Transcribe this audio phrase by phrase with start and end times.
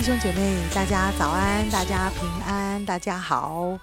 [0.00, 3.78] 弟兄姐妹，大家早安，大家平安，大家好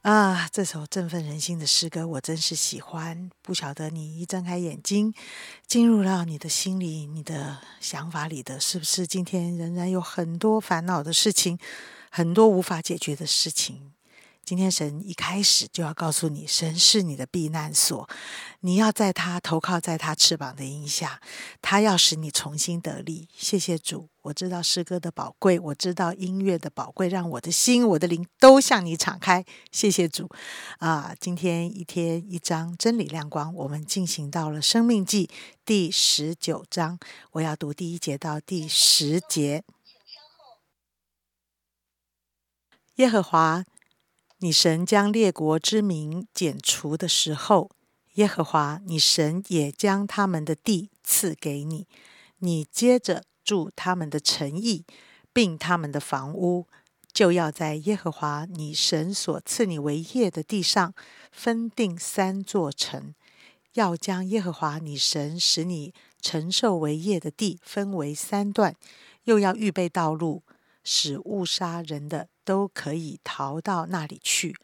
[0.00, 0.48] 啊！
[0.50, 3.28] 这首振奋人心的诗歌，我真是喜欢。
[3.42, 5.12] 不晓得你一睁开眼睛，
[5.66, 11.58] 进入到你的心里、你的想法里的，是不是今天仍然有很多烦恼的事情，
[12.10, 13.92] 很多无法解决的事情？
[14.48, 18.08] 今天神一开始就要告诉你，神是你的避难所，
[18.60, 21.20] 你要在他投靠在他翅膀的荫下，
[21.60, 23.28] 他要使你重新得力。
[23.36, 29.44] 谢谢主，我知道诗歌的宝贵，我知道音乐的宝贵，让我的心、我的灵都向你敞开。
[29.70, 30.30] 谢谢主
[30.78, 31.14] 啊！
[31.20, 35.26] 今天一天一章真理亮光，我们进行到了《生命记》
[35.66, 36.98] 第十九章，
[37.32, 39.62] 我要读第一节到第十节。
[42.94, 43.66] 耶和华。
[44.40, 47.72] 你神将列国之名剪除的时候，
[48.14, 51.88] 耶和华你神也将他们的地赐给你，
[52.38, 54.84] 你接着住他们的城邑，
[55.32, 56.68] 并他们的房屋，
[57.12, 60.94] 就要在耶和华你神所赐你为业的地上
[61.32, 63.14] 分定三座城，
[63.74, 68.76] 要将耶和华你神使你承受为业的地分为三段，
[69.24, 70.44] 又要预备道路。
[70.90, 74.56] 使误杀人的都可以逃到那里去，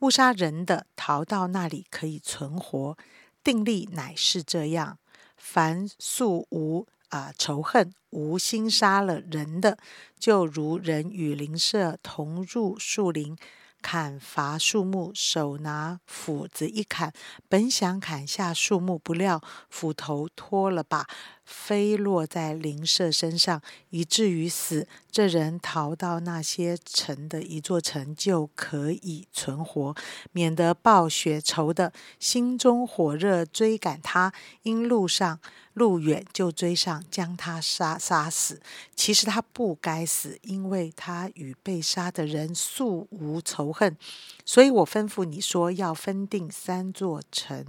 [0.00, 2.98] 误杀人的逃到那里可以存活。
[3.42, 4.98] 定力乃是这样：
[5.38, 9.78] 凡素无啊仇恨、无心杀了人的，
[10.18, 13.34] 就如人与灵舍同入树林。
[13.82, 17.12] 砍伐树木，手拿斧子一砍，
[17.48, 21.06] 本想砍下树木，不料斧头脱了把，
[21.44, 23.60] 飞落在邻舍身上，
[23.90, 24.86] 以至于死。
[25.10, 29.94] 这人逃到那些城的一座城，就可以存活，
[30.30, 34.32] 免得报血仇的心中火热追赶他，
[34.62, 35.40] 因路上。
[35.74, 38.60] 路远就追上，将他杀杀死。
[38.94, 43.96] 其实他不该死，因为他与被杀的人素无仇恨。
[44.44, 47.66] 所以我吩咐你说，要分定三座城。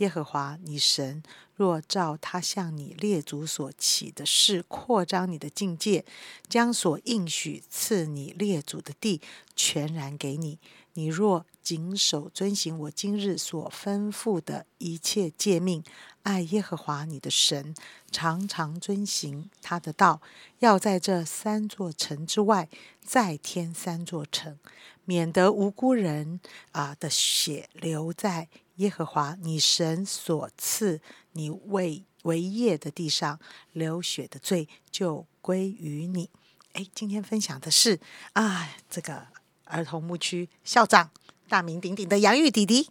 [0.00, 1.22] 耶和华你神
[1.54, 6.04] 若照他向你列祖所起的事扩张你的境界，
[6.48, 9.20] 将所应许赐你列祖的地
[9.54, 10.58] 全然给你。
[10.94, 15.84] 你若谨守遵行我今日所吩咐的一切诫命，
[16.22, 17.74] 爱耶和华你的神，
[18.10, 20.22] 常常遵行他的道，
[20.60, 22.70] 要在这三座城之外
[23.04, 24.58] 再添三座城，
[25.04, 26.40] 免得无辜人
[26.72, 28.48] 啊的血流在
[28.80, 31.02] 耶和华你神所赐
[31.32, 33.38] 你为为业的地上，
[33.72, 36.30] 流血的罪就归于你。
[36.72, 38.00] 哎，今天分享的是
[38.32, 39.26] 啊，这个。
[39.72, 41.12] 儿童牧区校长，
[41.48, 42.88] 大名鼎鼎的杨玉弟弟。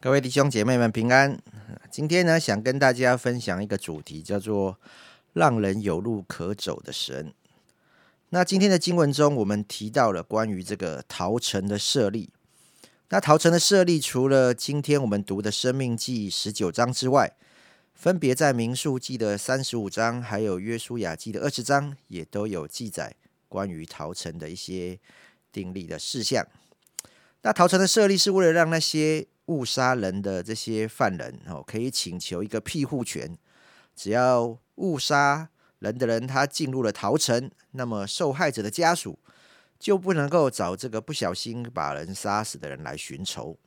[0.00, 1.40] 各位弟兄姐妹们平安。
[1.88, 4.80] 今天呢，想跟大家分享一个主题，叫做
[5.32, 7.32] “让人有路可走的神”。
[8.30, 12.30] 那今天的经文中，我们提到了关于这个陶城的设立。
[13.12, 17.36] 那陶城的设立，除了今天我们读的《生命记》十九章之外，
[17.92, 23.16] 分别在《民数记》的三十五章，还有《约书亚记》的二十章，也都有记载
[23.48, 24.98] 关于陶城的一些。
[25.52, 26.46] 定立的事项。
[27.42, 33.36] 那逃城的设立是为了让那些误杀人的这些犯人哦，可以请求一个庇护权。
[33.96, 35.48] 只要误杀
[35.80, 39.18] 人的人他进入了逃城，那么受害者的家属
[39.80, 43.58] 就不能够找这个不小心把人杀死的人来寻仇。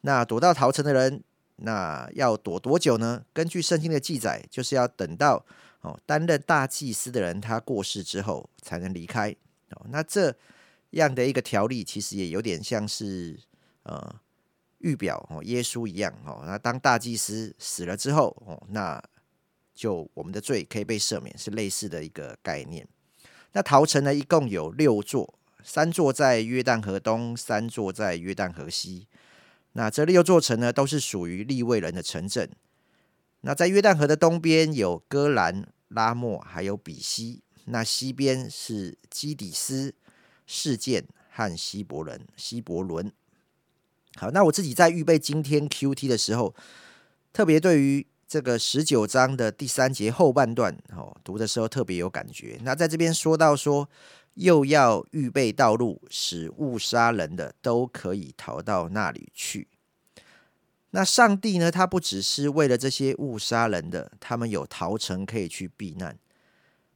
[0.00, 1.22] 那躲到逃城的人，
[1.54, 3.24] 那要躲多久呢？
[3.32, 5.46] 根据圣经的记载，就是要等到
[5.82, 9.30] 哦担任大祭司的人他过世之后才能离开
[9.70, 9.86] 哦。
[9.90, 10.34] 那这。
[10.92, 13.38] 样的一个条例，其实也有点像是
[13.82, 14.10] 呃
[14.78, 16.42] 预表哦，耶稣一样哦。
[16.46, 18.98] 那当大祭司死了之后哦，那
[19.74, 22.88] 就我们的罪可以被赦免，是类似的一个概念。
[23.52, 29.06] 那陶城呢，一共有六座，三座在约旦河东，三座在约旦河西。
[29.72, 32.50] 那这六座城呢，都是属于利未人的城镇。
[33.42, 37.42] 那在约旦河的东边有戈兰、拉莫，还有比西。
[37.66, 39.94] 那西边是基底斯。
[40.50, 43.12] 事件和希伯伦、希伯伦。
[44.16, 46.54] 好，那我自己在预备今天 Q T 的时候，
[47.34, 52.58] 特别对于这个十九章的第三节后半段，哦，读的时候特别有感觉。
[52.62, 53.88] 那在这边说到说，
[54.34, 59.66] 又要预备道路，使误杀人的都可以逃到那里去。
[60.90, 61.70] 那上帝呢？
[61.70, 66.18] 他不只是为了这些误杀人的，他们有逃城可以去避难，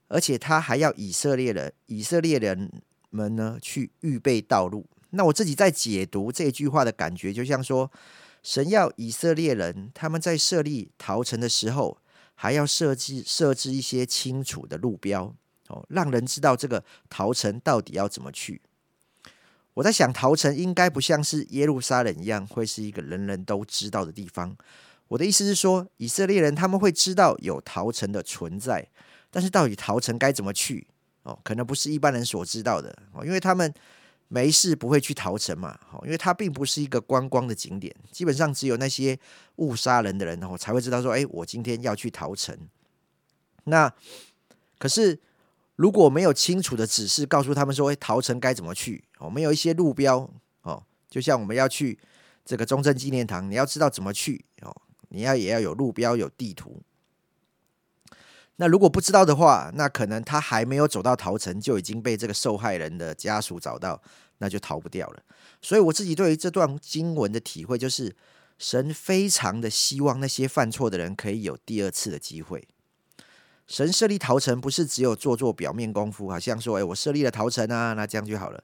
[0.08, 2.70] 而且他还要以色列人，以色列人。
[3.14, 4.87] 们呢去预备道路。
[5.11, 7.93] 那我自己在解读这句话的感觉，就像说，
[8.43, 11.99] 神要以色列人他们在设立逃城的时候，
[12.35, 15.35] 还要设计设置一些清楚的路标
[15.69, 18.61] 哦，让人知道这个逃城到底要怎么去。
[19.75, 24.55] 我在想，逃城应该不像是耶路撒冷一样，会是一个人人都知道的地方。
[25.09, 28.88] 我的意思是说，以色列人他们会知道有逃城的存在，
[29.31, 30.87] 但是到底逃城该怎么去？
[31.23, 33.73] 哦，可能不是一般人所知道的哦，因为他们
[34.34, 39.19] 没事不会去逃城嘛，哦，因为它并不是一个观光的景点，基本上只有那些
[39.56, 42.56] 误杀人的人哦才会知道说，哎，我今天要去逃城。
[43.64, 43.93] 那
[44.79, 45.20] 可是
[45.76, 49.05] 如果没有清楚的指示告诉他们说，哎，逃城该怎么去？
[49.19, 50.26] 哦，没有一些路标
[50.62, 51.99] 哦，就像我们要去
[52.43, 54.75] 这个中正纪念堂，你要知道怎么去哦，
[55.11, 56.81] 你要也要有路标有地图。
[58.56, 64.00] 那如果不知道的话，那可能他还没有走到逃城，就已经被这个受害人的家属找到，
[64.38, 65.22] 那就逃不掉了。
[65.60, 68.14] 所以我自己对于这段经文的体会就是，
[68.58, 72.69] 神非常的希望那些犯错的人可以有第二次的机会。
[73.66, 78.62] 神设立逃城不是只有做做表面功夫，好像说，哎，我设立了逃城啊，那这样就好了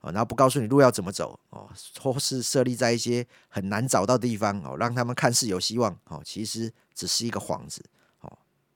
[0.00, 1.70] 哦，然后不告诉你路要怎么走哦，
[2.00, 7.84] 或是设立在一些很难找到的地方哦，让他们看似有希望哦，其实只是一个幌子。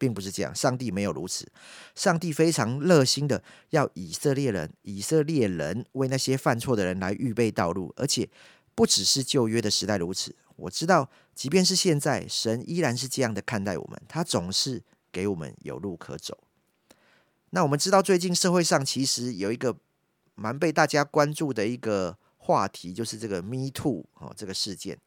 [0.03, 1.47] 并不是这样，上帝没有如此。
[1.95, 3.41] 上帝非常热心的
[3.71, 8.29] 要以色列人，以色列人为那些犯错的人来预备道路，而且
[8.75, 10.35] 不只是旧约的时代如此。
[10.57, 14.83] 我知道，即便是现在，神依然是这样的看待我们，他总是
[15.13, 16.37] 给我们有路可走。
[17.51, 19.77] 那我们知道，最近社会上其实有一个
[20.35, 24.99] 蛮被大家关注的一个话题，就是这个 “Me Too” 哦，这个事件。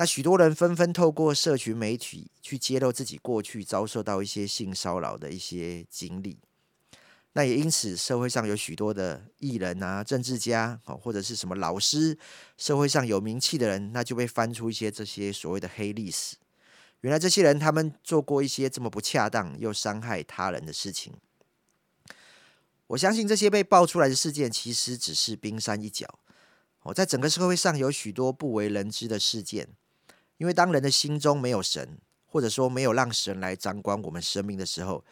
[0.00, 6.38] 那许多人纷纷透过社群媒体去揭露自己过去遭受到一些性骚扰的一些经历，
[7.34, 12.18] 那也因此社会上有许多的艺人啊、政治家，或者是什么老师，
[12.56, 16.36] 社会上有名气的人，那就被翻出一些这些所谓的黑历史。
[17.02, 21.12] 原来这些人他们做过一些这么不恰当又伤害他人的事情。
[22.86, 26.08] 我相信这些被爆出来的事件其实只是冰山一角。
[26.84, 29.68] 哦，在整个社会上有许多不为人知的事件。
[30.40, 35.04] 因为当人的心中没有神，或者说没有让神来掌管我们生命的时候，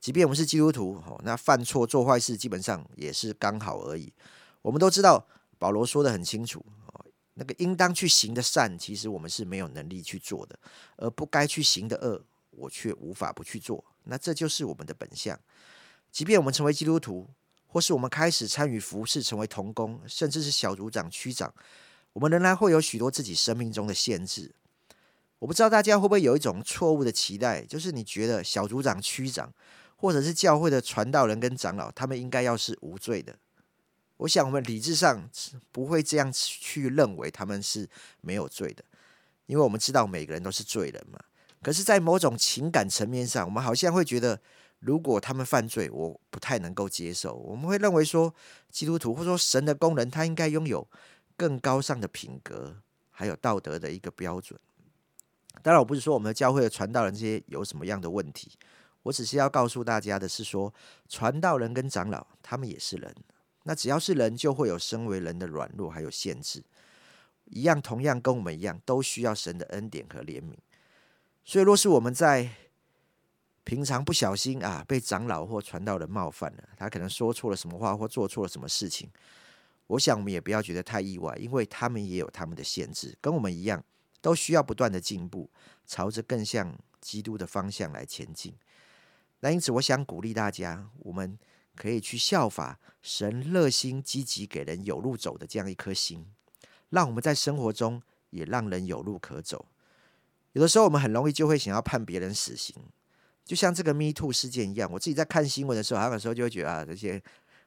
[0.00, 4.12] 即便我们是基督徒，哦，那犯错做坏事基本上也是刚好而已。
[4.60, 5.24] 我们都知道，
[5.56, 6.66] 保罗说的很清楚，
[7.34, 10.56] 那个应当去行的善，其实我们是没有能力去做的；
[10.96, 13.84] 而不该去行的恶，我却无法不去做。
[14.02, 15.38] 那这就是我们的本相。
[16.10, 17.30] 即便我们成为基督徒，
[17.68, 21.54] 或是我们开始参与服侍，成为童工，甚至是小组长、区长，
[22.14, 24.52] 我们仍然会有许多自己生命中的限制。
[25.42, 29.52] 我不知道大家会不会有一种错误的期待，就是你觉得小组长、区长，
[29.96, 33.36] 或者是教会的传道人跟长老，他们应该要是无罪的。
[34.18, 35.28] 我想我们理智上
[35.72, 37.88] 不会这样去认为他们是
[38.20, 38.84] 没有罪的，
[39.46, 41.18] 因为我们知道每个人都是罪人嘛。
[41.60, 44.40] 可是，在某种情感层面上，我们好像会觉得，
[44.78, 47.34] 如果他们犯罪，我不太能够接受。
[47.34, 48.32] 我们会认为说，
[48.70, 50.86] 基督徒或说神的工人，他应该拥有
[51.36, 52.76] 更高尚的品格，
[53.10, 54.56] 还有道德的一个标准。
[55.60, 58.50] 当然，我不是说我们的教会的传道人这些有什么样的问题，
[59.02, 60.72] 我只是要告诉大家的是说，
[61.08, 63.14] 传道人跟长老他们也是人，
[63.64, 66.64] 那只要是人，就会有身为人的软弱还有限制，
[67.44, 70.54] 一样同样跟我们一样，都需要神的恩典和怜悯。
[71.44, 72.50] 所以，若是我们在
[73.64, 79.08] 平常不小心啊，被长老或传道人冒犯了，他可能说错了什么话或做错了什么事情，
[79.86, 83.84] 我想我们也不要觉得太意外，因为他们也有他们的限制，跟我们一样。
[84.22, 85.50] 都需要不断的进步，
[85.84, 88.54] 朝着更像基督的方向来前进。
[89.40, 91.36] 那因此，我想鼓励大家，我们
[91.74, 96.24] 可以去效法神热心积极给人有路走的这样一颗心，
[96.90, 98.00] 让我们在生活中
[98.30, 99.66] 也让人有路可走。
[100.52, 102.76] 有的时候，我们很容易就会想要判别人死刑，
[103.44, 104.88] 就像这个 Me Too 事件一样。
[104.92, 107.20] 我自己在看新闻的时候，还有时候就会觉得啊，这些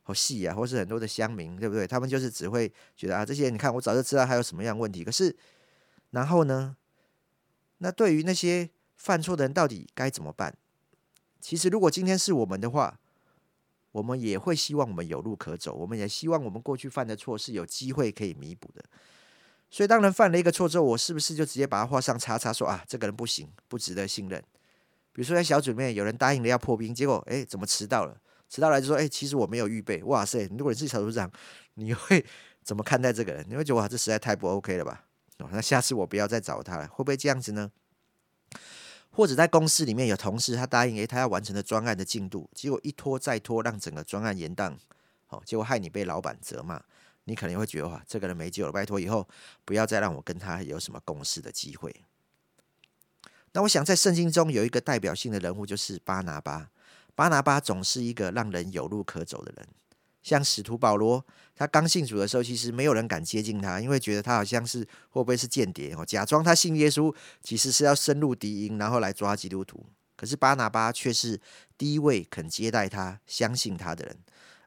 [0.03, 1.85] 好细啊，或是很多的乡民，对不对？
[1.85, 5.35] 他们就是只会觉得啊，这些你看，我早就知道他有什么样问题，可是。
[6.15, 6.77] 然后呢？
[7.79, 10.57] 那对于那些犯错的人，到底该怎么办？
[11.41, 12.97] 其实，如果今天是我们的话，
[13.91, 18.81] 我们也会希望我们有路可走，我们也希望我们过去犯的错是有机会可以弥补的。
[19.69, 24.41] 所以，当人犯了一个错之后，我是不是就直接把他画上叉叉，说啊，这个人不行，不值得信任？
[25.11, 28.17] 比如说，在小组里面有人答应了要破冰，结果哎，怎么迟到了？
[28.47, 30.01] 迟到来就说，哎，其实我没有预备。
[30.03, 30.47] 哇塞！
[30.57, 31.29] 如果你是小组长，
[31.73, 32.25] 你会
[32.63, 33.45] 怎么看待这个人？
[33.49, 35.03] 你会觉得哇，这实在太不 OK 了吧？
[35.39, 37.71] 哦，那下次我不要再找他了，会不会这样子呢？
[39.11, 44.75] 或者在公司里面有同事，他答应诶，他要完成的专案的进度，结果一拖再拖，让整个专案延宕，
[45.29, 46.81] 哦，结果害你被老板责骂，
[47.23, 49.27] 你可能会觉得哇，这个人没救了，拜托以后
[49.63, 51.95] 不要再让我跟他有什么共事的机会。
[53.53, 56.69] 那我想在圣经中有一个代表性的人物，就是巴拿巴。
[57.15, 59.67] 巴拿巴总是一个让人有路可走的人。
[60.25, 61.23] 像使徒保罗，
[61.55, 64.79] 他刚信主的时候，其实没有人敢接近他，因为觉得他好像是
[65.11, 69.85] 会不会是间谍哦，假装他信耶稣，其实是要深入敌营，然后来抓基督徒。
[70.15, 71.39] 可是巴拿巴却是
[71.77, 74.17] 第一位肯接待他、相信他的人，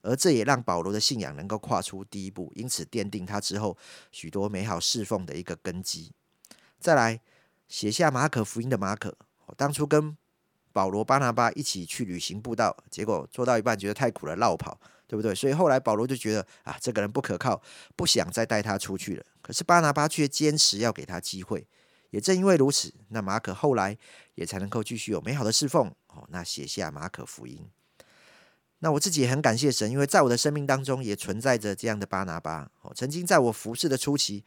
[0.02, 3.76] 而这也让保罗的信仰能够跨出第一步，因此奠定他之后
[4.12, 6.12] 许多美好侍奉的一个根基。
[6.78, 7.20] 再来
[7.66, 9.18] 写下马可福音的马可，
[9.56, 10.16] 当初跟
[10.72, 14.78] 保罗、巴拿巴一起去旅行布道，结果做到一半觉得太苦了，绕跑。
[15.08, 15.34] 对不对？
[15.34, 17.60] 所以后来保罗就觉得啊，这个人不可靠，
[17.96, 19.24] 不想再带他出去了。
[19.42, 21.66] 可是巴拿巴却坚持要给他机会。
[22.10, 23.96] 也正因为如此，那马可后来
[24.34, 26.24] 也才能够继续有美好的侍奉哦。
[26.28, 27.66] 那写下马可福音。
[28.78, 32.92] 那我自己也很感谢神，因为在我的生命当中也存在着这样的巴拿巴哦。
[32.94, 34.44] 曾经在我服侍的初期，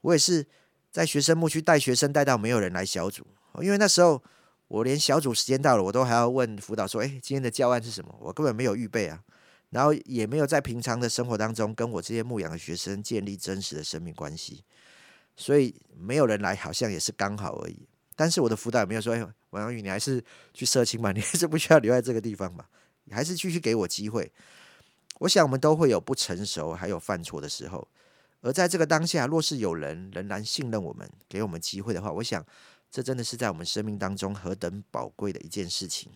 [0.00, 0.46] 我也是
[0.90, 3.26] 在学生牧区带学生，带到没有人来小组。
[3.60, 4.22] 因为那时候
[4.68, 9.22] 我连小组时间到了，我都还要问辅导说：“哎，今天的教案是什么？”我根本没有预备啊。
[9.70, 14.64] 然后也没有在平常的生活当中跟我这些牧养的学生建立真实的生命关系，
[15.36, 17.88] 所以没有人来，好像也是刚好而已。
[18.14, 22.68] 但是我的辅导也没有说：“哎，王阳宇，你还是去社青吧， 你还是不需要留在这个地方吧，
[23.04, 24.32] 你还是继续给我机会。”
[25.20, 27.86] 我想我们都会有不成熟，还有犯错的时候。
[28.42, 32.44] 而在这个当下，若是有人仍然信任我们，给我们机会的话，我想
[32.90, 36.12] 这真的是在我们生命当中何等宝贵的一件事情。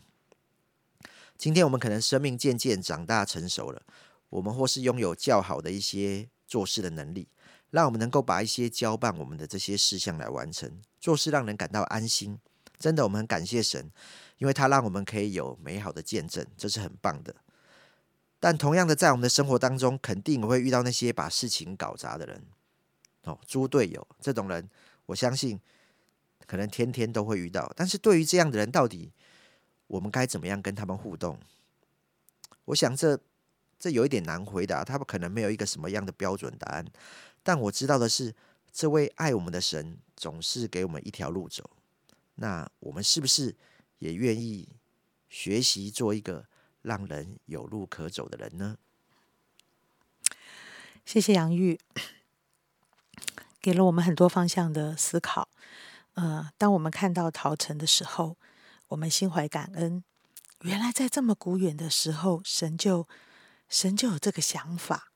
[1.41, 3.81] 今天我们可能生命渐渐长大成熟了，
[4.29, 7.29] 我们或是拥有较好的一些做事的能力，
[7.71, 10.71] 让我们能够把一些交办我们的这些事项来完成，
[11.01, 12.39] 做事让人感到安心。
[12.79, 13.91] 真的，我们很感谢神，
[14.37, 17.35] 因为他让我们可以有美好的见证，这是很棒的。
[18.39, 22.45] 但同样的，在我们的生活当中，肯定会遇到那些把事情搞砸的人，
[23.25, 24.69] 哦，猪队友这种人，
[25.07, 25.59] 我相信
[26.45, 27.73] 可能天天都会遇到。
[27.75, 29.11] 但是对于这样的人，到底？
[29.91, 31.37] 我们该怎么样跟他们互动？
[32.67, 33.19] 我想这
[33.77, 36.87] 这有一点难回答，他们可能没有一个什么样的标准答案。
[37.43, 38.33] 但我知道的是，
[38.71, 41.69] 这位爱我们的神总是给我们一条路走。
[42.37, 43.57] 那我们是不是
[43.99, 44.69] 也愿意
[45.29, 46.47] 学习做一个
[46.83, 48.79] 让人有路可走的人呢？
[51.05, 51.81] 谢谢杨玉，
[53.61, 55.49] 给了我们很多方向的思考。
[56.15, 58.37] 呃，当我们看到陶城的时候。
[58.91, 60.03] 我们心怀感恩，
[60.63, 63.07] 原来在这么古远的时候，神就
[63.69, 65.13] 神就有这个想法，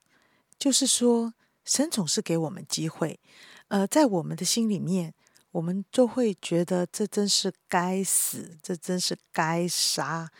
[0.57, 1.33] 就是说，
[1.65, 3.19] 神总是给我们机会。
[3.67, 5.13] 呃，在我们的心里面，
[5.51, 10.31] 我们就会觉得这真是该死，这真是该杀，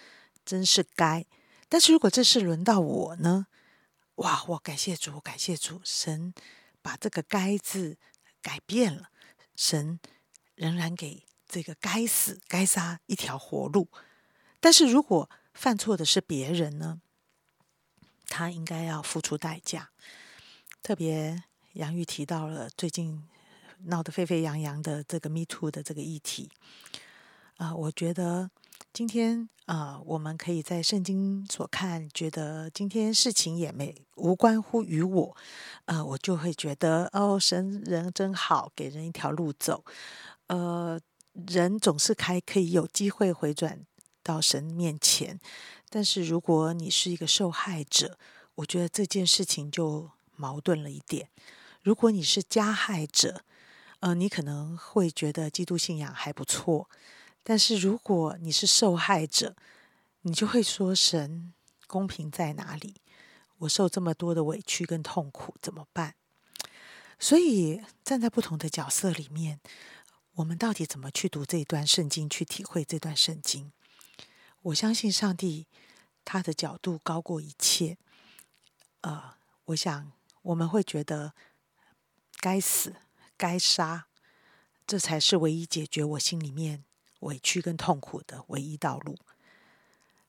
[0.45, 1.25] 真是该。
[1.67, 3.47] 但是如果这是轮到我呢？
[4.15, 6.33] 哇，我感谢主，感谢主，神
[6.81, 7.97] 把这个“该”字
[8.41, 9.09] 改变了，
[9.57, 9.99] 神
[10.55, 11.25] 仍然给。
[11.47, 13.87] 这个该死该杀一条活路，
[14.59, 16.99] 但是如果犯错的是别人呢？
[18.27, 19.91] 他应该要付出代价。
[20.81, 23.23] 特别杨玉提到了最近
[23.83, 26.49] 闹得沸沸扬扬的这个 “Me Too” 的这个议题
[27.57, 28.49] 啊，我觉得
[28.91, 35.37] 今天啊，我们可以在圣经所看，觉得今天事情也没无关乎于我，
[35.85, 39.85] 呃，我就会觉得哦，神人真好，给人一条路走，
[40.47, 40.99] 呃。
[41.47, 43.85] 人总是还可以有机会回转
[44.23, 45.39] 到神面前，
[45.89, 48.17] 但是如果你是一个受害者，
[48.55, 51.29] 我觉得这件事情就矛盾了一点。
[51.83, 53.43] 如果你是加害者，
[53.99, 56.89] 呃，你可能会觉得基督信仰还不错，
[57.43, 59.55] 但是如果你是受害者，
[60.21, 61.53] 你就会说神
[61.85, 62.95] 公平在哪里？
[63.59, 66.15] 我受这么多的委屈跟痛苦怎么办？
[67.19, 69.59] 所以站在不同的角色里面。
[70.35, 73.71] 我们到底怎么去读这一段圣经，去体会这段圣经？
[74.63, 75.67] 我相信上帝
[76.25, 77.97] 他的角度高过一切。
[79.01, 80.11] 呃，我想
[80.41, 81.33] 我们会觉得
[82.41, 82.95] 该死、
[83.37, 84.07] 该杀，
[84.85, 86.83] 这才是唯一解决我心里面
[87.21, 89.17] 委屈跟痛苦的唯一道路。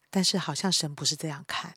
[0.08, 1.74] 但是好像神不是这样看。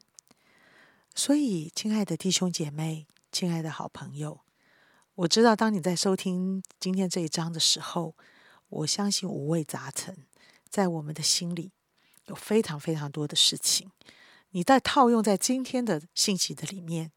[1.15, 4.41] 所以，亲爱的弟兄姐妹，亲爱的好朋友。
[5.19, 8.15] 我知道，当你在收听今天这一章的时候，
[8.69, 10.25] 我相信五味杂陈，
[10.69, 11.73] 在我们的心里
[12.27, 13.91] 有非常非常多的事情。
[14.51, 17.11] 你在套用在今天的信息的里面，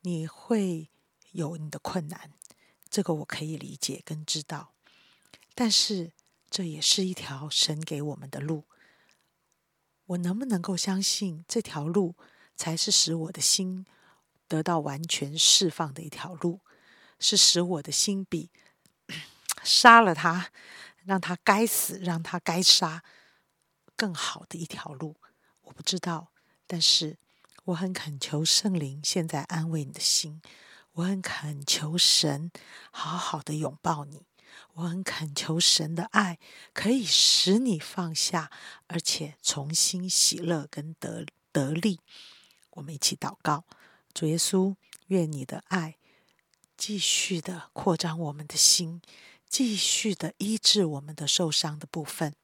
[0.00, 0.90] 你会
[1.30, 2.32] 有你的困难，
[2.90, 4.72] 这个我可以理解跟知道。
[5.54, 6.10] 但是
[6.50, 8.64] 这也是一条神给我们的路，
[10.06, 12.16] 我能不能够相信这条路
[12.56, 13.86] 才是使我的心
[14.48, 16.58] 得到完全释放的一条路？
[17.22, 18.50] 是使我的心比
[19.62, 20.50] 杀了他，
[21.04, 23.04] 让他该死，让他该杀
[23.94, 25.16] 更好的一条路。
[25.62, 26.32] 我不知道，
[26.66, 27.16] 但是
[27.66, 30.42] 我很恳求圣灵现在安慰你的心，
[30.94, 32.50] 我很恳求神
[32.90, 34.26] 好好的拥抱你，
[34.74, 36.40] 我很恳求神的爱
[36.74, 38.50] 可以使你放下，
[38.88, 42.00] 而且重新喜乐跟得得力。
[42.70, 43.64] 我们一起祷告，
[44.12, 44.74] 主耶稣，
[45.06, 45.96] 愿你的爱
[46.84, 49.00] 继续的扩张我们的心，
[49.48, 52.34] 继续的医治我们的受伤的部分。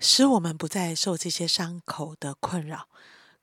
[0.00, 2.88] 使我们不再受这些伤口的困扰，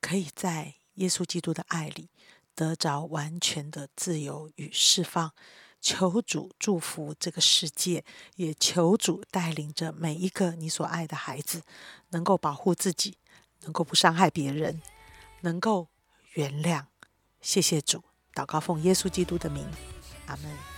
[0.02, 2.10] 可以在耶稣基督的爱里
[2.54, 5.32] 得着完全的自由与释放。
[5.80, 8.04] 求主祝福这个世界，
[8.36, 11.64] 也求主带领着每一个你所爱的孩子，
[12.10, 13.18] 能够保护自己，
[13.62, 14.82] 能够不伤害别人，
[15.40, 15.88] 能够
[16.34, 16.88] 原谅。
[17.40, 18.04] 谢谢主，
[18.34, 19.66] 祷告奉耶稣基督的名，
[20.28, 20.73] 阿门。